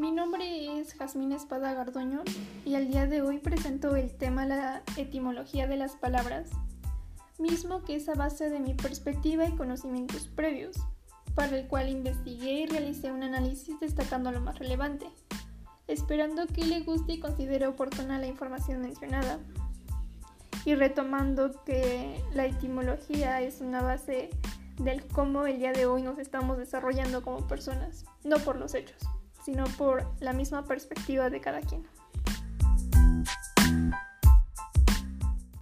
[0.00, 2.22] Mi nombre es Jazmín Espada Gardoño
[2.64, 6.48] y al día de hoy presento el tema la etimología de las palabras,
[7.38, 10.78] mismo que es a base de mi perspectiva y conocimientos previos,
[11.34, 15.06] para el cual investigué y realicé un análisis destacando lo más relevante,
[15.86, 19.38] esperando que le guste y considere oportuna la información mencionada.
[20.64, 24.30] Y retomando que la etimología es una base
[24.78, 28.96] del cómo el día de hoy nos estamos desarrollando como personas, no por los hechos
[29.44, 31.86] sino por la misma perspectiva de cada quien.